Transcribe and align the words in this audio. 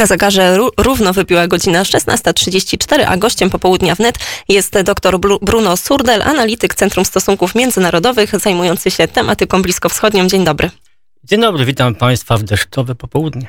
Na 0.00 0.06
zegarze 0.06 0.58
równo 0.78 1.12
wybiła 1.12 1.46
godzina 1.46 1.82
16.34, 1.82 3.04
a 3.06 3.16
gościem 3.16 3.50
popołudnia 3.50 3.94
wnet 3.94 4.18
jest 4.48 4.80
dr 4.80 5.18
Bruno 5.42 5.76
Surdel, 5.76 6.22
analityk 6.22 6.74
Centrum 6.74 7.04
Stosunków 7.04 7.54
Międzynarodowych 7.54 8.40
zajmujący 8.40 8.90
się 8.90 9.08
tematyką 9.08 9.62
bliskowschodnią. 9.62 10.28
Dzień 10.28 10.44
dobry. 10.44 10.70
Dzień 11.24 11.40
dobry, 11.40 11.64
witam 11.64 11.94
Państwa 11.94 12.36
w 12.36 12.42
deszczowe 12.42 12.94
popołudnie. 12.94 13.48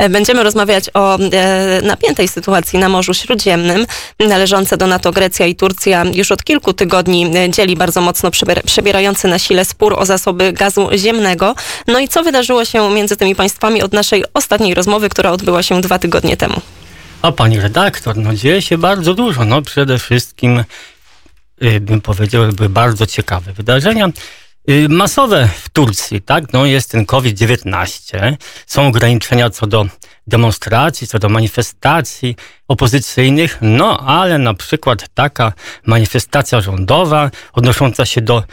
E, 0.00 0.08
będziemy 0.08 0.42
rozmawiać 0.42 0.84
o 0.94 1.18
e, 1.18 1.80
napiętej 1.82 2.28
sytuacji 2.28 2.78
na 2.78 2.88
Morzu 2.88 3.14
Śródziemnym. 3.14 3.86
Należące 4.18 4.76
do 4.76 4.86
NATO 4.86 5.12
Grecja 5.12 5.46
i 5.46 5.54
Turcja 5.54 6.04
już 6.14 6.32
od 6.32 6.44
kilku 6.44 6.72
tygodni 6.72 7.36
e, 7.36 7.50
dzieli 7.50 7.76
bardzo 7.76 8.00
mocno 8.00 8.30
przebierający 8.64 9.28
na 9.28 9.38
sile 9.38 9.64
spór 9.64 9.94
o 9.98 10.06
zasoby 10.06 10.52
gazu 10.52 10.88
ziemnego. 10.96 11.54
No 11.86 11.98
i 11.98 12.08
co 12.08 12.22
wydarzyło 12.22 12.64
się 12.64 12.90
między 12.90 13.16
tymi 13.16 13.34
państwami 13.34 13.82
od 13.82 13.92
naszej 13.92 14.24
ostatniej 14.34 14.74
rozmowy, 14.74 15.08
która 15.08 15.30
odbyła 15.30 15.62
się 15.62 15.80
dwa 15.80 15.98
tygodnie 15.98 16.36
temu? 16.36 16.60
A 17.22 17.32
pani 17.32 17.60
redaktor, 17.60 18.16
no 18.16 18.34
dzieje 18.34 18.62
się 18.62 18.78
bardzo 18.78 19.14
dużo. 19.14 19.44
No 19.44 19.62
przede 19.62 19.98
wszystkim 19.98 20.64
bym 21.80 22.00
powiedział, 22.00 22.52
były 22.52 22.68
bardzo 22.68 23.06
ciekawe 23.06 23.52
wydarzenia. 23.52 24.08
Y, 24.68 24.88
masowe 24.88 25.48
w 25.62 25.68
Turcji, 25.68 26.22
tak? 26.22 26.52
No 26.52 26.66
jest 26.66 26.90
ten 26.90 27.06
COVID-19, 27.06 28.36
są 28.66 28.86
ograniczenia 28.86 29.50
co 29.50 29.66
do 29.66 29.86
demonstracji, 30.26 31.06
co 31.06 31.18
do 31.18 31.28
manifestacji 31.28 32.36
opozycyjnych, 32.68 33.58
no 33.60 34.00
ale 34.00 34.38
na 34.38 34.54
przykład 34.54 35.08
taka 35.14 35.52
manifestacja 35.86 36.60
rządowa 36.60 37.30
odnosząca 37.52 38.06
się 38.06 38.20
do 38.20 38.44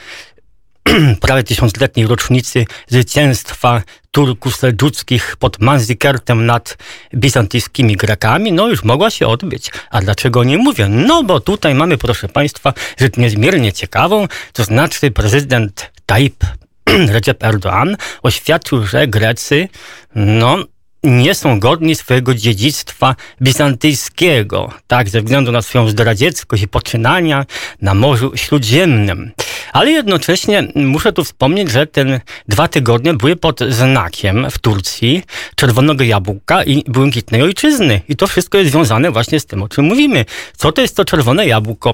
prawie 1.21 1.43
tysiącletniej 1.43 2.07
rocznicy 2.07 2.65
zwycięstwa 2.87 3.81
Turków 4.11 4.55
seldżuckich 4.55 5.35
pod 5.39 5.59
Manzikertem 5.59 6.45
nad 6.45 6.77
bizantyjskimi 7.15 7.95
Grekami, 7.95 8.51
no 8.51 8.67
już 8.67 8.83
mogła 8.83 9.09
się 9.09 9.27
odbyć. 9.27 9.71
A 9.89 10.01
dlaczego 10.01 10.43
nie 10.43 10.57
mówię? 10.57 10.87
No 10.89 11.23
bo 11.23 11.39
tutaj 11.39 11.75
mamy, 11.75 11.97
proszę 11.97 12.27
Państwa, 12.29 12.73
rzecz 12.97 13.17
niezmiernie 13.17 13.73
ciekawą, 13.73 14.27
to 14.53 14.63
znaczy 14.63 15.11
prezydent 15.11 15.96
Tayyip 16.07 16.43
Recep 17.15 17.43
Erdoğan 17.43 17.95
oświadczył, 18.23 18.85
że 18.85 19.07
Grecy, 19.07 19.67
no, 20.15 20.57
nie 21.03 21.35
są 21.35 21.59
godni 21.59 21.95
swojego 21.95 22.33
dziedzictwa 22.33 23.15
bizantyjskiego, 23.41 24.73
tak, 24.87 25.09
ze 25.09 25.21
względu 25.21 25.51
na 25.51 25.61
swoją 25.61 25.89
zdradzieckość 25.89 26.63
i 26.63 26.67
poczynania 26.67 27.45
na 27.81 27.93
Morzu 27.93 28.31
Śródziemnym. 28.35 29.31
Ale 29.73 29.91
jednocześnie 29.91 30.67
muszę 30.75 31.13
tu 31.13 31.23
wspomnieć, 31.23 31.71
że 31.71 31.87
te 31.87 32.21
dwa 32.47 32.67
tygodnie 32.67 33.13
były 33.13 33.35
pod 33.35 33.59
znakiem 33.69 34.49
w 34.49 34.59
Turcji 34.59 35.23
czerwonego 35.55 36.03
jabłka 36.03 36.63
i 36.63 36.83
błękitnej 36.87 37.41
ojczyzny. 37.41 38.01
I 38.09 38.15
to 38.15 38.27
wszystko 38.27 38.57
jest 38.57 38.71
związane 38.71 39.11
właśnie 39.11 39.39
z 39.39 39.45
tym, 39.45 39.63
o 39.63 39.69
czym 39.69 39.85
mówimy. 39.85 40.25
Co 40.57 40.71
to 40.71 40.81
jest 40.81 40.95
to 40.95 41.05
czerwone 41.05 41.47
jabłko? 41.47 41.91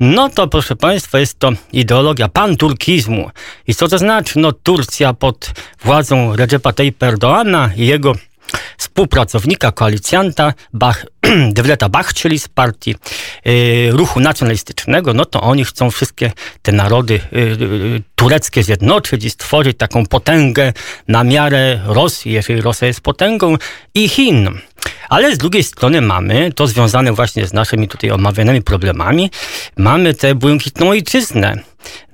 No 0.00 0.28
to 0.28 0.46
proszę 0.46 0.76
Państwa, 0.76 1.18
jest 1.18 1.38
to 1.38 1.52
ideologia 1.72 2.28
panturkizmu. 2.28 3.30
I 3.66 3.74
co 3.74 3.88
to 3.88 3.98
znaczy? 3.98 4.38
No 4.38 4.52
Turcja 4.52 5.14
pod 5.14 5.50
władzą 5.84 6.36
Recepa 6.36 6.72
Tayyip 6.72 7.02
Erdoana 7.02 7.70
i 7.76 7.86
jego 7.86 8.14
współpracownika, 8.78 9.72
koalicjanta 9.72 10.52
Bach, 10.72 11.06
Devleta 11.56 11.88
Bachczyli 11.88 12.38
z 12.38 12.48
partii 12.48 12.94
y, 13.46 13.88
ruchu 13.90 14.20
nacjonalistycznego, 14.20 15.14
no 15.14 15.24
to 15.24 15.40
oni 15.40 15.64
chcą 15.64 15.90
wszystkie 15.90 16.32
te 16.62 16.72
narody 16.72 17.14
y, 17.14 17.38
y, 17.38 18.02
tureckie 18.14 18.62
zjednoczyć 18.62 19.24
i 19.24 19.30
stworzyć 19.30 19.78
taką 19.78 20.06
potęgę 20.06 20.72
na 21.08 21.24
miarę 21.24 21.80
Rosji, 21.86 22.32
jeżeli 22.32 22.60
Rosja 22.60 22.88
jest 22.88 23.00
potęgą, 23.00 23.56
i 23.94 24.08
Chin. 24.08 24.50
Ale 25.08 25.34
z 25.34 25.38
drugiej 25.38 25.64
strony 25.64 26.00
mamy, 26.00 26.52
to 26.52 26.66
związane 26.66 27.12
właśnie 27.12 27.46
z 27.46 27.52
naszymi 27.52 27.88
tutaj 27.88 28.10
omawianymi 28.10 28.62
problemami, 28.62 29.30
mamy 29.76 30.14
tę 30.14 30.34
błękitną 30.34 30.88
ojczyznę. 30.88 31.56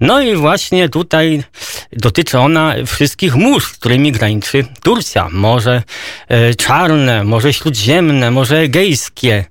No 0.01 0.21
i 0.21 0.37
właśnie 0.37 0.89
tutaj 0.89 1.43
dotyczy 1.93 2.39
ona 2.39 2.75
wszystkich 2.87 3.37
mórz, 3.37 3.65
z 3.65 3.79
którymi 3.79 4.13
graniczy 4.13 4.65
Turcja. 4.83 5.29
Morze 5.33 5.83
e, 6.29 6.55
Czarne, 6.55 7.25
Morze 7.25 7.53
Śródziemne, 7.53 8.31
Morze 8.31 8.59
Egejskie. 8.59 9.45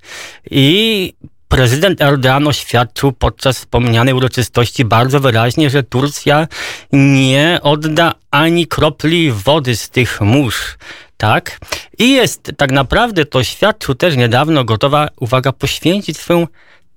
I 0.52 1.14
prezydent 1.48 2.02
Erdogan 2.02 2.48
oświadczył 2.48 3.12
podczas 3.12 3.58
wspomnianej 3.58 4.14
uroczystości 4.14 4.86
bardzo 4.86 5.20
wyraźnie, 5.20 5.70
że 5.70 5.84
Turcja 5.84 6.48
nie 6.92 7.60
odda 7.64 8.14
ani 8.32 8.68
kropli 8.68 9.32
wody 9.32 9.76
z 9.76 9.90
tych 9.90 10.22
mórz. 10.22 10.78
Tak? 11.18 11.60
I 12.00 12.12
jest 12.12 12.52
tak 12.58 12.72
naprawdę 12.72 13.26
to 13.26 13.44
świadczył 13.44 13.96
też 13.96 14.16
niedawno 14.16 14.64
gotowa, 14.64 15.08
uwaga, 15.20 15.52
poświęcić 15.52 16.18
swoją 16.18 16.48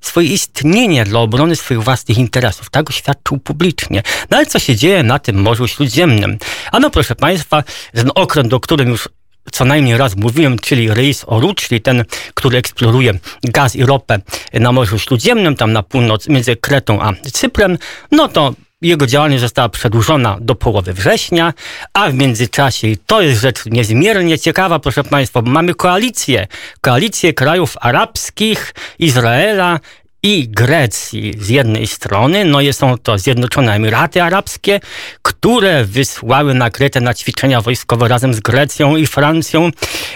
swoje 0.01 0.29
istnienie 0.29 1.05
dla 1.05 1.21
obrony 1.21 1.57
swoich 1.57 1.83
własnych 1.83 2.19
interesów. 2.19 2.71
Tak 2.71 2.91
oświadczył 2.91 3.39
publicznie. 3.39 4.03
No 4.31 4.37
ale 4.37 4.47
co 4.47 4.59
się 4.59 4.77
dzieje 4.77 5.03
na 5.03 5.19
tym 5.19 5.43
Morzu 5.43 5.69
Śródziemnym? 5.69 6.39
Ano 6.73 6.91
proszę 6.91 7.15
Państwa, 7.15 7.65
ten 7.95 8.11
okręt, 8.15 8.55
o 8.55 8.61
którym 8.61 8.89
już 8.89 9.09
co 9.53 9.65
najmniej 9.65 9.97
raz 9.97 10.17
mówiłem, 10.17 10.59
czyli 10.59 10.95
Reis 10.95 11.25
Oruch, 11.27 11.55
czyli 11.55 11.81
ten, 11.81 12.05
który 12.35 12.59
eksploruje 12.59 13.15
gaz 13.45 13.77
i 13.77 13.85
ropę 13.85 14.19
na 14.53 14.73
Morzu 14.73 14.99
Śródziemnym, 14.99 15.57
tam 15.57 15.73
na 15.73 15.83
północ, 15.83 16.29
między 16.29 16.57
Kretą 16.57 17.03
a 17.03 17.13
Cyprem, 17.33 17.79
no 18.13 18.29
to 18.29 18.55
jego 18.83 19.07
działalność 19.07 19.41
została 19.41 19.69
przedłużona 19.69 20.39
do 20.41 20.55
połowy 20.55 20.93
września, 20.93 21.55
a 21.93 22.11
w 22.11 22.15
międzyczasie, 22.15 22.89
i 22.89 22.97
to 22.97 23.23
jest 23.23 23.41
rzecz 23.41 23.67
niezmiernie 23.67 24.39
ciekawa, 24.39 24.79
proszę 24.79 25.05
Państwa, 25.05 25.43
bo 25.43 25.51
mamy 25.51 25.75
koalicję, 25.75 26.47
koalicję 26.81 27.35
krajów 27.35 27.77
arabskich, 27.81 28.75
Izraela 28.99 29.81
i 30.23 30.49
Grecji 30.49 31.35
z 31.39 31.49
jednej 31.49 31.87
strony, 31.87 32.45
no 32.45 32.61
i 32.61 32.73
są 32.73 32.99
to 32.99 33.19
Zjednoczone 33.19 33.75
Emiraty 33.75 34.23
Arabskie, 34.23 34.81
które 35.23 35.85
wysłały 35.85 36.55
na 36.55 36.71
Kretę 36.71 37.01
na 37.01 37.15
ćwiczenia 37.15 37.61
wojskowe 37.61 38.09
razem 38.09 38.35
z 38.35 38.41
Grecją 38.41 38.97
i 38.97 39.07
Francją 39.07 39.71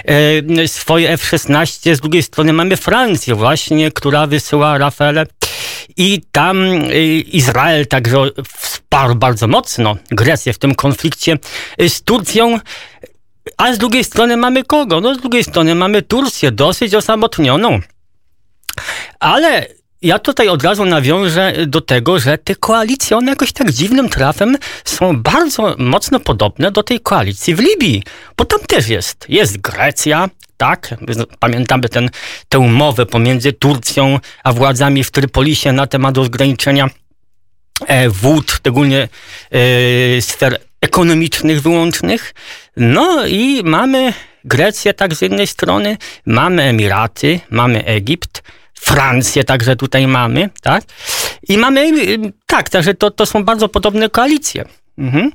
e, 0.04 0.68
swoje 0.68 1.10
F-16. 1.10 1.94
Z 1.94 2.00
drugiej 2.00 2.22
strony 2.22 2.52
mamy 2.52 2.76
Francję 2.76 3.34
właśnie, 3.34 3.90
która 3.90 4.26
wysyła 4.26 4.78
Rafale 4.78 5.26
i 5.96 6.22
tam 6.32 6.62
y, 6.62 7.04
Izrael 7.20 7.86
także 7.86 8.18
wsparł 8.58 9.14
bardzo 9.14 9.48
mocno 9.48 9.96
Grecję 10.10 10.52
w 10.52 10.58
tym 10.58 10.74
konflikcie 10.74 11.38
y, 11.80 11.88
z 11.88 12.02
Turcją. 12.02 12.58
A 13.56 13.74
z 13.74 13.78
drugiej 13.78 14.04
strony 14.04 14.36
mamy 14.36 14.64
kogo? 14.64 15.00
No 15.00 15.14
z 15.14 15.18
drugiej 15.18 15.44
strony 15.44 15.74
mamy 15.74 16.02
Turcję, 16.02 16.52
dosyć 16.52 16.94
osamotnioną. 16.94 17.80
Ale 19.20 19.66
ja 20.02 20.18
tutaj 20.18 20.48
od 20.48 20.62
razu 20.62 20.84
nawiążę 20.84 21.52
do 21.66 21.80
tego, 21.80 22.18
że 22.18 22.38
te 22.38 22.54
koalicje, 22.54 23.16
one 23.16 23.30
jakoś 23.30 23.52
tak 23.52 23.70
dziwnym 23.70 24.08
trafem 24.08 24.56
są 24.84 25.22
bardzo 25.22 25.74
mocno 25.78 26.20
podobne 26.20 26.70
do 26.70 26.82
tej 26.82 27.00
koalicji 27.00 27.54
w 27.54 27.58
Libii, 27.58 28.02
bo 28.36 28.44
tam 28.44 28.60
też 28.60 28.88
jest. 28.88 29.26
Jest 29.28 29.60
Grecja, 29.60 30.28
tak? 30.56 30.94
Pamiętamy 31.38 31.88
ten, 31.88 32.10
tę 32.48 32.58
umowę 32.58 33.06
pomiędzy 33.06 33.52
Turcją 33.52 34.18
a 34.44 34.52
władzami 34.52 35.04
w 35.04 35.10
Trypolisie 35.10 35.72
na 35.72 35.86
temat 35.86 36.18
ograniczenia 36.18 36.88
e, 37.86 38.08
wód, 38.08 38.50
szczególnie 38.50 39.08
e, 39.50 40.22
sfer 40.22 40.58
ekonomicznych 40.80 41.62
wyłącznych. 41.62 42.34
No 42.76 43.26
i 43.26 43.62
mamy 43.64 44.12
Grecję 44.44 44.94
tak 44.94 45.14
z 45.14 45.20
jednej 45.20 45.46
strony, 45.46 45.96
mamy 46.26 46.62
Emiraty, 46.62 47.40
mamy 47.50 47.84
Egipt, 47.84 48.42
Francję 48.74 49.44
także 49.44 49.76
tutaj 49.76 50.06
mamy, 50.06 50.50
tak? 50.62 50.84
I 51.48 51.58
mamy, 51.58 51.92
tak, 52.46 52.68
także 52.68 52.94
to, 52.94 53.10
to 53.10 53.26
są 53.26 53.44
bardzo 53.44 53.68
podobne 53.68 54.10
koalicje. 54.10 54.64
Mhm. 54.98 55.30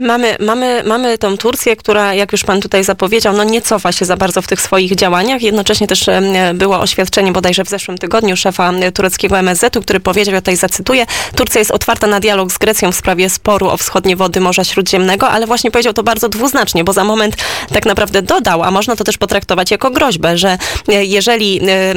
Mamy, 0.00 0.36
mamy, 0.40 0.82
mamy 0.86 1.18
tą 1.18 1.36
Turcję, 1.36 1.76
która, 1.76 2.14
jak 2.14 2.32
już 2.32 2.44
pan 2.44 2.60
tutaj 2.60 2.84
zapowiedział, 2.84 3.36
no 3.36 3.44
nie 3.44 3.62
cofa 3.62 3.92
się 3.92 4.04
za 4.04 4.16
bardzo 4.16 4.42
w 4.42 4.46
tych 4.46 4.60
swoich 4.60 4.94
działaniach. 4.94 5.42
Jednocześnie 5.42 5.86
też 5.86 6.06
było 6.54 6.80
oświadczenie 6.80 7.32
bodajże 7.32 7.64
w 7.64 7.68
zeszłym 7.68 7.98
tygodniu 7.98 8.36
szefa 8.36 8.72
tureckiego 8.94 9.38
MSZ-u, 9.38 9.82
który 9.82 10.00
powiedział, 10.00 10.34
ja 10.34 10.40
tutaj 10.40 10.56
zacytuję, 10.56 11.06
Turcja 11.36 11.58
jest 11.58 11.70
otwarta 11.70 12.06
na 12.06 12.20
dialog 12.20 12.52
z 12.52 12.58
Grecją 12.58 12.92
w 12.92 12.96
sprawie 12.96 13.30
sporu 13.30 13.68
o 13.68 13.76
wschodnie 13.76 14.16
wody 14.16 14.40
Morza 14.40 14.64
Śródziemnego, 14.64 15.28
ale 15.28 15.46
właśnie 15.46 15.70
powiedział 15.70 15.92
to 15.92 16.02
bardzo 16.02 16.28
dwuznacznie, 16.28 16.84
bo 16.84 16.92
za 16.92 17.04
moment 17.04 17.36
tak 17.72 17.86
naprawdę 17.86 18.22
dodał, 18.22 18.62
a 18.62 18.70
można 18.70 18.96
to 18.96 19.04
też 19.04 19.18
potraktować 19.18 19.70
jako 19.70 19.90
groźbę, 19.90 20.38
że 20.38 20.58
e, 20.88 21.04
jeżeli 21.04 21.60
e, 21.60 21.94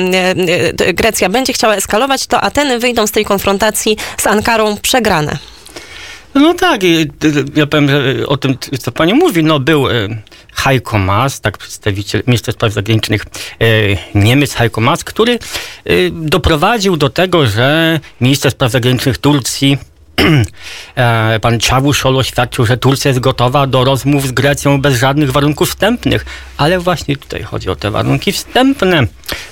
e, 0.88 0.94
Grecja 0.94 1.30
będzie 1.30 1.54
chciała 1.54 1.76
eskalować, 1.76 2.28
to 2.28 2.42
Ateny 2.42 2.80
wyjdą 2.80 3.08
z 3.08 3.12
tej 3.12 3.26
konfrontacji 3.26 3.98
z 4.18 4.28
Ankarą 4.28 4.78
przegrane. 4.82 5.38
No 6.36 6.54
tak, 6.54 6.82
ja 7.56 7.68
powiem 7.68 7.90
że 7.90 8.28
o 8.28 8.38
tym, 8.38 8.58
co 8.80 8.92
pani 8.92 9.14
mówi. 9.14 9.44
No 9.44 9.60
był 9.60 9.90
e, 9.90 9.94
Heiko 10.54 10.98
Maas, 10.98 11.42
tak 11.42 11.58
przedstawiciel 11.58 12.24
ministra 12.28 12.54
spraw 12.54 12.74
zagranicznych 12.74 13.26
Niemiec 14.16 14.54
Heiko 14.54 14.82
Maas, 14.82 15.04
który 15.04 15.40
doprowadził 16.12 16.98
do 16.98 17.10
tego, 17.10 17.48
że 17.48 18.00
minister 18.22 18.52
spraw 18.52 18.72
zagranicznych 18.72 19.18
Turcji 19.18 19.78
pan 21.42 21.60
Czawuszol 21.60 22.18
oświadczył, 22.18 22.66
że 22.66 22.78
Turcja 22.78 23.10
jest 23.10 23.20
gotowa 23.20 23.68
do 23.68 23.84
rozmów 23.84 24.28
z 24.28 24.32
Grecją 24.32 24.82
bez 24.82 25.00
żadnych 25.00 25.32
warunków 25.32 25.70
wstępnych. 25.70 26.26
Ale 26.58 26.80
właśnie 26.80 27.18
tutaj 27.18 27.44
chodzi 27.44 27.70
o 27.70 27.76
te 27.76 27.92
warunki 27.92 28.32
wstępne, 28.32 29.08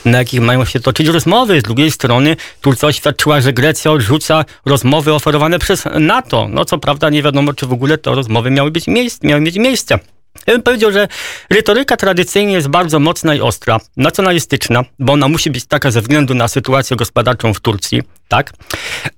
na 0.05 0.17
jakich 0.17 0.41
mają 0.41 0.65
się 0.65 0.79
toczyć 0.79 1.07
rozmowy. 1.07 1.59
Z 1.59 1.63
drugiej 1.63 1.91
strony 1.91 2.35
Turcja 2.61 2.87
oświadczyła, 2.87 3.41
że 3.41 3.53
Grecja 3.53 3.91
odrzuca 3.91 4.45
rozmowy 4.65 5.13
oferowane 5.13 5.59
przez 5.59 5.83
NATO. 5.99 6.47
No 6.49 6.65
co 6.65 6.77
prawda 6.77 7.09
nie 7.09 7.23
wiadomo, 7.23 7.53
czy 7.53 7.65
w 7.65 7.73
ogóle 7.73 7.97
te 7.97 8.15
rozmowy 8.15 8.51
miały, 8.51 8.71
być 8.71 8.87
miejsc, 8.87 9.23
miały 9.23 9.41
mieć 9.41 9.55
miejsce. 9.55 9.99
Ja 10.47 10.53
bym 10.53 10.63
powiedział, 10.63 10.91
że 10.91 11.07
retoryka 11.49 11.97
tradycyjnie 11.97 12.53
jest 12.53 12.67
bardzo 12.67 12.99
mocna 12.99 13.35
i 13.35 13.41
ostra, 13.41 13.79
nacjonalistyczna, 13.97 14.83
bo 14.99 15.13
ona 15.13 15.27
musi 15.27 15.51
być 15.51 15.65
taka 15.65 15.91
ze 15.91 16.01
względu 16.01 16.33
na 16.33 16.47
sytuację 16.47 16.97
gospodarczą 16.97 17.53
w 17.53 17.59
Turcji, 17.59 18.01
tak? 18.27 18.53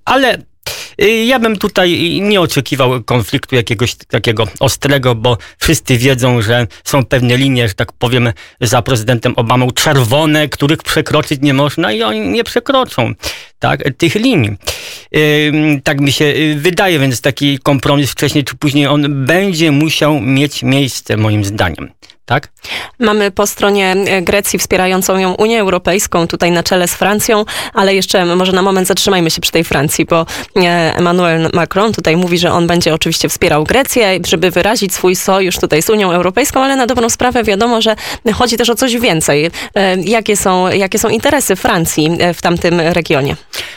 Ale 0.05 0.37
ja 1.25 1.39
bym 1.39 1.57
tutaj 1.57 2.19
nie 2.21 2.41
oczekiwał 2.41 3.03
konfliktu 3.03 3.55
jakiegoś 3.55 3.95
takiego 3.95 4.47
ostrego, 4.59 5.15
bo 5.15 5.37
wszyscy 5.59 5.97
wiedzą, 5.97 6.41
że 6.41 6.67
są 6.83 7.05
pewne 7.05 7.37
linie, 7.37 7.67
że 7.67 7.73
tak 7.73 7.93
powiem, 7.93 8.33
za 8.61 8.81
prezydentem 8.81 9.33
Obamą 9.35 9.71
czerwone, 9.71 10.49
których 10.49 10.83
przekroczyć 10.83 11.41
nie 11.41 11.53
można 11.53 11.91
i 11.91 12.03
oni 12.03 12.19
nie 12.19 12.43
przekroczą 12.43 13.13
tak, 13.59 13.83
tych 13.97 14.15
linii. 14.15 14.57
Tak 15.83 15.99
mi 15.99 16.11
się 16.11 16.25
y, 16.25 16.55
wydaje, 16.59 16.99
więc 16.99 17.21
taki 17.21 17.59
kompromis 17.59 18.11
wcześniej 18.11 18.43
czy 18.43 18.55
później 18.55 18.87
on 18.87 19.25
będzie 19.25 19.71
musiał 19.71 20.19
mieć 20.19 20.63
miejsce, 20.63 21.17
moim 21.17 21.45
zdaniem 21.45 21.91
tak? 22.25 22.51
Mamy 22.99 23.31
po 23.31 23.47
stronie 23.47 23.91
e, 23.91 24.21
Grecji 24.21 24.59
wspierającą 24.59 25.17
ją 25.17 25.33
Unię 25.33 25.59
Europejską, 25.59 26.27
tutaj 26.27 26.51
na 26.51 26.63
czele 26.63 26.87
z 26.87 26.93
Francją, 26.93 27.45
ale 27.73 27.95
jeszcze 27.95 28.25
może 28.35 28.51
na 28.51 28.61
moment 28.61 28.87
zatrzymajmy 28.87 29.31
się 29.31 29.41
przy 29.41 29.51
tej 29.51 29.63
Francji, 29.63 30.05
bo 30.05 30.25
e, 30.55 30.95
Emmanuel 30.95 31.49
Macron 31.53 31.93
tutaj 31.93 32.17
mówi, 32.17 32.37
że 32.37 32.51
on 32.51 32.67
będzie 32.67 32.93
oczywiście 32.93 33.29
wspierał 33.29 33.63
Grecję, 33.63 34.19
żeby 34.27 34.51
wyrazić 34.51 34.93
swój 34.93 35.15
sojusz 35.15 35.57
tutaj 35.57 35.81
z 35.81 35.89
Unią 35.89 36.11
Europejską, 36.11 36.63
ale 36.63 36.75
na 36.75 36.87
dobrą 36.87 37.09
sprawę 37.09 37.43
wiadomo, 37.43 37.81
że 37.81 37.95
chodzi 38.33 38.57
też 38.57 38.69
o 38.69 38.75
coś 38.75 38.97
więcej. 38.97 39.51
E, 39.75 39.97
jakie 40.01 40.37
są, 40.37 40.67
jakie 40.69 40.99
są 40.99 41.09
interesy 41.09 41.55
Francji 41.55 42.17
w 42.33 42.41
tamtym 42.41 42.79
regionie? 42.79 43.35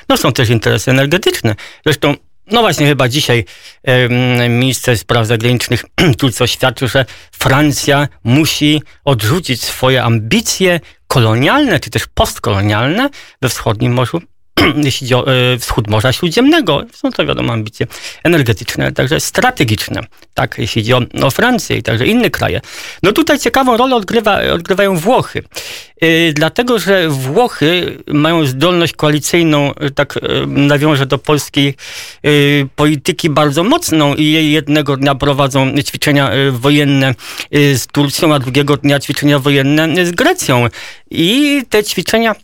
No 0.08 0.16
są 0.16 0.32
też 0.32 0.50
interesy 0.50 0.90
energetyczne. 0.90 1.54
Zresztą 1.84 2.14
no 2.46 2.60
właśnie, 2.60 2.86
chyba 2.86 3.08
dzisiaj 3.08 3.44
e, 3.82 4.08
minister 4.48 4.98
spraw 4.98 5.26
zagranicznych 5.26 5.84
Turcji 6.18 6.44
oświadczył, 6.44 6.88
że 6.88 7.04
Francja 7.32 8.08
musi 8.24 8.82
odrzucić 9.04 9.62
swoje 9.62 10.02
ambicje 10.02 10.80
kolonialne, 11.06 11.80
czy 11.80 11.90
też 11.90 12.06
postkolonialne 12.14 13.10
we 13.42 13.48
wschodnim 13.48 13.92
Morzu 13.92 14.20
jeśli 14.84 15.06
chodzi 15.06 15.14
o 15.14 15.26
e, 15.32 15.58
wschód 15.58 15.88
Morza 15.88 16.12
Śródziemnego. 16.12 16.82
Są 16.92 17.10
to 17.10 17.26
wiadomo 17.26 17.52
ambicje 17.52 17.86
energetyczne, 18.22 18.92
także 18.92 19.20
strategiczne, 19.20 20.00
tak, 20.34 20.58
jeśli 20.58 20.82
chodzi 20.82 20.94
o, 20.94 21.26
o 21.26 21.30
Francję 21.30 21.76
i 21.76 21.82
także 21.82 22.06
inne 22.06 22.30
kraje. 22.30 22.60
No 23.02 23.12
tutaj 23.12 23.38
ciekawą 23.38 23.76
rolę 23.76 23.96
odgrywa, 23.96 24.40
odgrywają 24.52 24.96
Włochy. 24.96 25.42
Yy, 26.00 26.32
dlatego, 26.32 26.78
że 26.78 27.08
Włochy 27.08 27.98
mają 28.06 28.46
zdolność 28.46 28.92
koalicyjną, 28.92 29.72
tak 29.94 30.18
yy, 30.22 30.46
nawiążę 30.46 31.06
do 31.06 31.18
polskiej 31.18 31.74
yy, 32.22 32.68
polityki 32.76 33.30
bardzo 33.30 33.64
mocną 33.64 34.14
i 34.14 34.32
jednego 34.52 34.96
dnia 34.96 35.14
prowadzą 35.14 35.74
ćwiczenia 35.82 36.30
wojenne 36.50 37.14
z 37.52 37.86
Turcją, 37.86 38.34
a 38.34 38.38
drugiego 38.38 38.76
dnia 38.76 39.00
ćwiczenia 39.00 39.38
wojenne 39.38 40.06
z 40.06 40.10
Grecją. 40.12 40.68
I 41.10 41.62
te 41.70 41.84
ćwiczenia 41.84 42.32
e, 42.32 42.43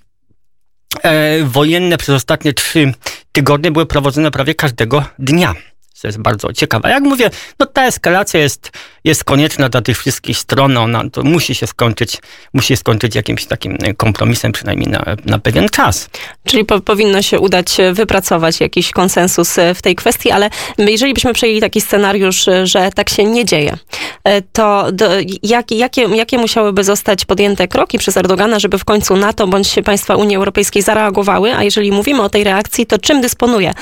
wojenne 1.45 1.99
przez 1.99 2.15
ostatnie 2.15 2.53
trzy 2.53 2.93
tygodnie 3.33 3.71
były 3.71 3.87
prowadzone 3.87 4.31
prawie 4.31 4.55
każdego 4.55 5.05
dnia. 5.19 5.55
To 6.03 6.09
jest 6.09 6.19
bardzo 6.19 6.53
ciekawe. 6.53 6.91
Jak 6.91 7.03
mówię, 7.03 7.31
no 7.59 7.67
ta 7.67 7.87
eskalacja 7.87 8.41
jest, 8.41 8.71
jest 9.05 9.25
konieczna 9.25 9.69
dla 9.69 9.83
tych 9.83 9.99
wszystkich 9.99 10.39
stron. 10.39 10.77
Ona 10.77 11.11
to 11.11 11.23
musi 11.23 11.55
się 11.55 11.67
skończyć, 11.67 12.19
musi 12.55 12.77
skończyć 12.77 13.15
jakimś 13.15 13.47
takim 13.47 13.79
kompromisem, 13.97 14.53
przynajmniej 14.53 14.89
na, 14.89 15.05
na 15.25 15.39
pewien 15.39 15.69
czas. 15.69 16.11
Czyli 16.47 16.65
po, 16.65 16.81
powinno 16.81 17.23
się 17.23 17.41
udać 17.41 17.77
wypracować 17.93 18.61
jakiś 18.61 18.91
konsensus 18.91 19.59
e, 19.59 19.75
w 19.75 19.83
tej 19.83 19.97
kwestii, 19.97 20.31
ale 20.31 20.51
jeżeli 20.79 21.15
byśmy 21.15 21.33
przejęli 21.33 21.61
taki 21.61 21.81
scenariusz, 21.81 22.49
e, 22.49 22.67
że 22.67 22.91
tak 22.95 23.11
się 23.11 23.25
nie 23.25 23.45
dzieje, 23.45 23.77
e, 24.25 24.43
to 24.43 24.93
do, 24.93 25.11
jak, 25.43 25.71
jakie, 25.71 26.03
jakie 26.03 26.39
musiałyby 26.39 26.85
zostać 26.85 27.25
podjęte 27.25 27.69
kroki 27.69 27.99
przez 27.99 28.17
Erdogana, 28.17 28.59
żeby 28.59 28.79
w 28.79 28.85
końcu 28.85 29.17
NATO 29.17 29.47
bądź 29.47 29.75
państwa 29.85 30.15
Unii 30.15 30.37
Europejskiej 30.37 30.83
zareagowały? 30.83 31.55
A 31.55 31.63
jeżeli 31.63 31.93
mówimy 31.93 32.23
o 32.23 32.29
tej 32.29 32.45
reakcji, 32.45 32.87
to 32.87 32.99
czym 32.99 33.21
dysponuje? 33.21 33.75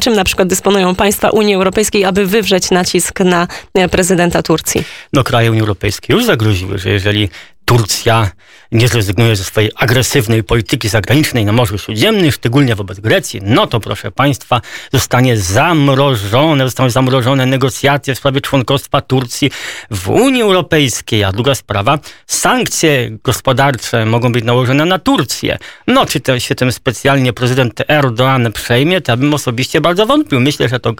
Czym 0.00 0.14
na 0.14 0.24
przykład 0.24 0.48
dysponują 0.48 0.94
państwa 0.94 1.30
Unii 1.30 1.45
Unii 1.46 1.54
Europejskiej, 1.54 2.04
aby 2.04 2.26
wywrzeć 2.26 2.70
nacisk 2.70 3.20
na 3.20 3.48
e, 3.74 3.88
prezydenta 3.88 4.42
Turcji? 4.42 4.84
No 5.12 5.24
kraje 5.24 5.50
Unii 5.50 5.60
Europejskiej 5.60 6.14
już 6.14 6.24
zagroziły, 6.24 6.78
że 6.78 6.90
jeżeli 6.90 7.28
Turcja 7.64 8.30
nie 8.72 8.88
zrezygnuje 8.88 9.36
ze 9.36 9.44
swojej 9.44 9.70
agresywnej 9.76 10.44
polityki 10.44 10.88
zagranicznej 10.88 11.44
na 11.44 11.52
Morzu 11.52 11.78
Śródziemnym, 11.78 12.32
szczególnie 12.32 12.74
wobec 12.74 13.00
Grecji, 13.00 13.40
no 13.42 13.66
to 13.66 13.80
proszę 13.80 14.10
Państwa, 14.10 14.60
zostanie 14.92 15.36
zamrożone, 15.36 16.64
zostaną 16.64 16.90
zamrożone 16.90 17.46
negocjacje 17.46 18.14
w 18.14 18.18
sprawie 18.18 18.40
członkostwa 18.40 19.00
Turcji 19.00 19.50
w 19.90 20.08
Unii 20.08 20.42
Europejskiej. 20.42 21.24
A 21.24 21.32
druga 21.32 21.54
sprawa, 21.54 21.98
sankcje 22.26 23.10
gospodarcze 23.24 24.06
mogą 24.06 24.32
być 24.32 24.44
nałożone 24.44 24.84
na 24.84 24.98
Turcję. 24.98 25.58
No, 25.86 26.06
czy 26.06 26.20
to 26.20 26.40
się 26.40 26.54
tym 26.54 26.72
specjalnie 26.72 27.32
prezydent 27.32 27.82
Erdogan 27.88 28.52
przejmie, 28.52 29.00
to 29.00 29.12
ja 29.12 29.16
bym 29.16 29.34
osobiście 29.34 29.80
bardzo 29.80 30.06
wątpił. 30.06 30.40
Myślę, 30.40 30.68
że 30.68 30.80
to 30.80 30.94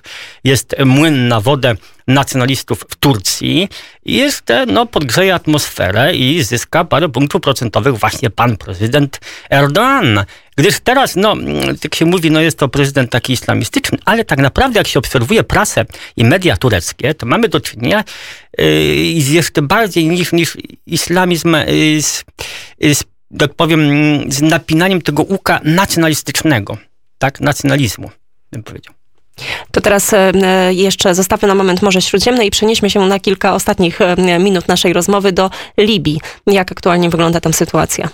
jest 0.44 0.76
młyn 0.84 1.28
na 1.28 1.40
wodę 1.40 1.74
nacjonalistów 2.06 2.84
w 2.88 2.96
Turcji 2.96 3.68
i 4.04 4.14
jeszcze 4.14 4.66
no, 4.66 4.86
podgrzeje 4.86 5.34
atmosferę 5.34 6.16
i 6.16 6.42
zyska 6.42 6.84
parę 6.84 7.08
punktów 7.08 7.40
procentowych 7.40 7.94
właśnie 7.94 8.30
pan 8.30 8.56
prezydent 8.56 9.20
Erdogan. 9.50 10.24
Gdyż 10.56 10.80
teraz, 10.80 11.16
no, 11.16 11.34
jak 11.84 11.94
się 11.94 12.04
mówi, 12.04 12.30
no 12.30 12.40
jest 12.40 12.58
to 12.58 12.68
prezydent 12.68 13.10
taki 13.10 13.32
islamistyczny, 13.32 13.98
ale 14.04 14.24
tak 14.24 14.38
naprawdę 14.38 14.80
jak 14.80 14.88
się 14.88 14.98
obserwuje 14.98 15.44
prasę 15.44 15.84
i 16.16 16.24
media 16.24 16.56
tureckie, 16.56 17.14
to 17.14 17.26
mamy 17.26 17.48
do 17.48 17.60
czynienia 17.60 18.04
yy, 18.58 19.22
z 19.22 19.28
jeszcze 19.28 19.62
bardziej 19.62 20.08
niż, 20.08 20.32
niż 20.32 20.56
islamizm, 20.86 21.56
yy, 21.56 22.02
z, 22.02 22.24
z, 22.80 23.04
tak 23.38 23.54
powiem, 23.54 23.80
z 24.28 24.42
napinaniem 24.42 25.02
tego 25.02 25.22
uka 25.22 25.60
nacjonalistycznego, 25.64 26.78
tak, 27.18 27.40
nacjonalizmu, 27.40 28.10
bym 28.52 28.62
powiedział. 28.62 28.94
To 29.70 29.80
teraz 29.80 30.12
e, 30.12 30.32
jeszcze 30.70 31.14
zostawmy 31.14 31.48
na 31.48 31.54
moment 31.54 31.82
Morze 31.82 32.02
Śródziemne 32.02 32.46
i 32.46 32.50
przenieśmy 32.50 32.90
się 32.90 33.00
na 33.00 33.20
kilka 33.20 33.54
ostatnich 33.54 34.00
e, 34.00 34.38
minut 34.38 34.68
naszej 34.68 34.92
rozmowy 34.92 35.32
do 35.32 35.50
Libii. 35.78 36.20
Jak 36.46 36.72
aktualnie 36.72 37.10
wygląda 37.10 37.40
tam 37.40 37.52
sytuacja? 37.52 38.08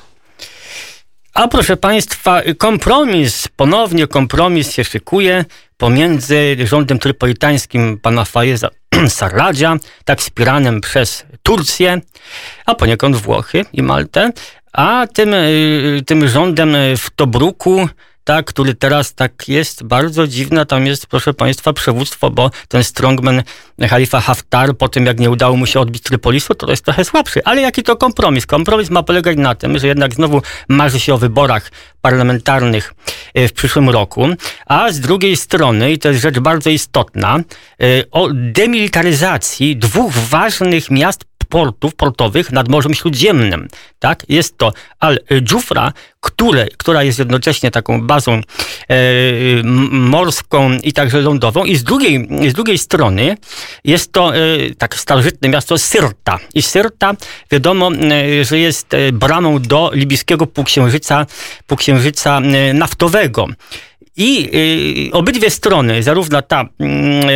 A 1.34 1.48
proszę 1.48 1.76
Państwa, 1.76 2.42
kompromis, 2.58 3.48
ponownie 3.56 4.06
kompromis 4.06 4.72
się 4.72 4.84
szykuje 4.84 5.44
pomiędzy 5.76 6.56
rządem 6.64 6.98
trypolitańskim 6.98 7.98
pana 8.02 8.24
Fajeza 8.24 8.68
Sarradzia, 9.08 9.76
tak 10.04 10.20
wspieranym 10.20 10.80
przez 10.80 11.26
Turcję, 11.42 12.00
a 12.66 12.74
poniekąd 12.74 13.16
Włochy 13.16 13.64
i 13.72 13.82
Maltę, 13.82 14.30
a 14.72 15.06
tym, 15.14 15.34
e, 15.34 15.40
tym 16.06 16.28
rządem 16.28 16.76
w 16.96 17.10
Tobruku, 17.10 17.88
tak, 18.24 18.46
który 18.46 18.74
teraz 18.74 19.14
tak 19.14 19.48
jest 19.48 19.82
bardzo 19.82 20.26
dziwna. 20.26 20.64
Tam 20.64 20.86
jest, 20.86 21.06
proszę 21.06 21.34
Państwa, 21.34 21.72
przywództwo, 21.72 22.30
bo 22.30 22.50
ten 22.68 22.84
strongman 22.84 23.42
Khalifa 23.88 24.20
Haftar, 24.20 24.76
po 24.76 24.88
tym 24.88 25.06
jak 25.06 25.20
nie 25.20 25.30
udało 25.30 25.56
mu 25.56 25.66
się 25.66 25.80
odbić 25.80 26.02
Trypolisu, 26.02 26.54
to 26.54 26.70
jest 26.70 26.84
trochę 26.84 27.04
słabszy. 27.04 27.44
Ale 27.44 27.60
jaki 27.60 27.82
to 27.82 27.96
kompromis? 27.96 28.46
Kompromis 28.46 28.90
ma 28.90 29.02
polegać 29.02 29.36
na 29.36 29.54
tym, 29.54 29.78
że 29.78 29.86
jednak 29.86 30.14
znowu 30.14 30.42
marzy 30.68 31.00
się 31.00 31.14
o 31.14 31.18
wyborach 31.18 31.70
parlamentarnych 32.00 32.94
e, 33.34 33.48
w 33.48 33.52
przyszłym 33.52 33.90
roku, 33.90 34.26
a 34.66 34.92
z 34.92 35.00
drugiej 35.00 35.36
strony, 35.36 35.92
i 35.92 35.98
to 35.98 36.08
jest 36.08 36.20
rzecz 36.22 36.38
bardzo 36.38 36.70
istotna, 36.70 37.38
e, 37.38 37.42
o 38.10 38.28
demilitaryzacji 38.32 39.76
dwóch 39.76 40.12
ważnych 40.12 40.90
miast 40.90 41.24
portów 41.52 41.94
portowych 41.94 42.52
nad 42.52 42.68
Morzem 42.68 42.94
Śródziemnym. 42.94 43.68
Tak? 43.98 44.24
Jest 44.28 44.58
to 44.58 44.72
Al-Dżufra, 45.00 45.92
która 46.78 47.02
jest 47.02 47.18
jednocześnie 47.18 47.70
taką 47.70 48.02
bazą 48.02 48.32
e, 48.32 48.42
morską 49.90 50.70
i 50.82 50.92
także 50.92 51.20
lądową 51.20 51.64
i 51.64 51.76
z 51.76 51.84
drugiej, 51.84 52.28
z 52.50 52.52
drugiej 52.52 52.78
strony 52.78 53.36
jest 53.84 54.12
to 54.12 54.36
e, 54.36 54.38
tak 54.78 54.96
starożytne 54.96 55.48
miasto 55.48 55.78
Syrta. 55.78 56.38
I 56.54 56.62
Syrta 56.62 57.14
wiadomo, 57.50 57.90
e, 57.92 58.44
że 58.44 58.58
jest 58.58 58.94
e, 58.94 59.12
bramą 59.12 59.58
do 59.60 59.90
libijskiego 59.94 60.46
półksiężyca, 60.46 61.26
półksiężyca 61.66 62.38
e, 62.38 62.74
naftowego. 62.74 63.46
I 64.16 64.50
y, 65.08 65.12
obydwie 65.12 65.50
strony, 65.50 66.02
zarówno 66.02 66.42
ta 66.42 66.68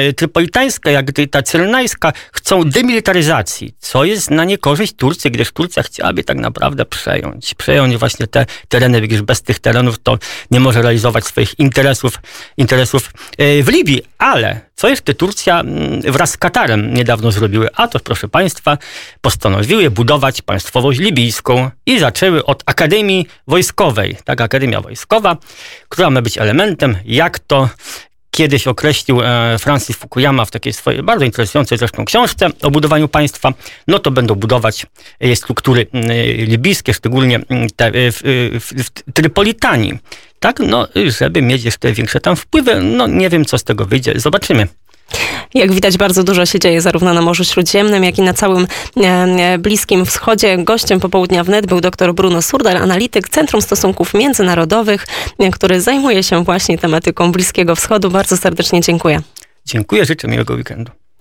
y, 0.09 0.13
trypolitańska, 0.13 0.91
jak 0.91 1.19
i 1.19 1.29
ta 1.29 1.43
cyrenajska, 1.43 2.13
chcą 2.33 2.65
demilitaryzacji, 2.65 3.75
co 3.79 4.05
jest 4.05 4.31
na 4.31 4.45
niekorzyść 4.45 4.93
Turcji, 4.97 5.31
gdyż 5.31 5.53
Turcja 5.53 5.83
chciałaby 5.83 6.25
tak 6.25 6.37
naprawdę 6.37 6.85
przejąć. 6.85 7.55
Przejąć 7.55 7.97
właśnie 7.97 8.27
te 8.27 8.47
tereny, 8.69 9.01
gdyż 9.01 9.23
bez 9.23 9.43
tych 9.43 9.59
terenów 9.59 9.99
to 9.99 10.19
nie 10.51 10.61
może 10.61 10.83
realizować 10.83 11.25
swoich 11.25 11.59
interesów, 11.59 12.19
interesów 12.57 13.11
y, 13.41 13.63
w 13.63 13.69
Libii. 13.69 14.03
Ale 14.19 14.66
co 14.77 14.89
jeszcze 14.89 15.15
Turcja 15.15 15.61
mm, 15.61 16.01
wraz 16.01 16.31
z 16.31 16.37
Katarem 16.37 16.95
niedawno 16.95 17.33
zrobiły? 17.33 17.69
A 17.75 17.89
to, 17.89 18.01
proszę 18.01 18.29
Państwa, 18.29 18.79
postanowiły 19.21 19.91
budować 19.91 20.43
państwowość 20.43 21.01
libijską 21.01 21.71
i 21.87 21.99
zaczęły 21.99 22.45
od 22.45 22.63
Akademii 22.67 23.27
Wojskowej. 23.47 24.17
Tak, 24.25 24.41
Akademia 24.41 24.81
Wojskowa, 24.81 25.37
która 25.89 26.11
ma 26.11 26.23
być 26.23 26.39
elementem, 26.39 26.97
jak 27.05 27.39
to 27.39 27.69
kiedyś 28.37 28.67
określił 28.67 29.21
e, 29.23 29.59
Francis 29.59 29.97
Fukuyama 29.97 30.45
w 30.45 30.51
takiej 30.51 30.73
swojej 30.73 31.03
bardzo 31.03 31.25
interesującej 31.25 31.79
zresztą 31.79 32.05
książce 32.05 32.47
o 32.63 32.71
budowaniu 32.71 33.09
państwa, 33.09 33.53
no 33.89 33.99
to 33.99 34.11
będą 34.11 34.35
budować 34.35 34.87
e, 35.21 35.37
struktury 35.37 35.87
libijskie, 36.37 36.95
szczególnie 36.95 37.41
te 37.77 37.91
w, 37.93 38.21
w, 38.61 38.85
w 38.85 39.13
Trypolitanii. 39.13 39.99
Tak, 40.41 40.61
no, 40.61 40.89
żeby 41.19 41.43
mieć 41.43 41.65
jeszcze 41.65 41.93
większe 41.93 42.21
tam 42.21 42.37
wpływy. 42.37 42.81
No, 42.83 43.07
nie 43.07 43.31
wiem, 43.31 43.45
co 43.45 43.59
z 43.59 43.65
tego 43.65 43.85
wyjdzie. 43.85 44.13
Zobaczymy. 44.17 44.69
Jak 45.55 45.73
widać, 45.73 45.97
bardzo 45.97 46.25
dużo 46.25 46.47
się 46.47 46.59
dzieje 46.59 46.81
zarówno 46.81 47.15
na 47.15 47.23
Morzu 47.23 47.45
Śródziemnym, 47.45 48.05
jak 48.05 48.19
i 48.19 48.23
na 48.23 48.35
całym 48.35 48.67
e, 48.97 49.59
Bliskim 49.59 50.07
Wschodzie. 50.07 50.59
Gościem 50.59 51.01
popołudnia 51.01 51.45
wnet 51.45 51.67
był 51.67 51.81
dr 51.81 52.15
Bruno 52.15 52.43
Surdal, 52.43 52.77
analityk 52.77 53.29
Centrum 53.29 53.63
Stosunków 53.63 54.15
Międzynarodowych, 54.15 55.07
e, 55.39 55.51
który 55.51 55.81
zajmuje 55.81 56.23
się 56.23 56.45
właśnie 56.45 56.79
tematyką 56.79 57.33
Bliskiego 57.33 57.77
Wschodu. 57.77 58.11
Bardzo 58.11 58.37
serdecznie 58.37 58.81
dziękuję. 58.81 59.21
Dziękuję, 59.67 60.05
życzę 60.05 60.29
miłego 60.29 60.55
weekendu. 60.55 60.93